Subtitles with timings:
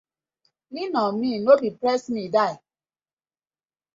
[0.71, 2.57] Lean on me, no be press me die: